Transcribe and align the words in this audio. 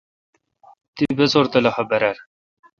تی 0.95 1.05
بسور 1.17 1.45
تہ 1.51 1.51
خاصلخہ 1.59 1.83
برر 1.89 2.15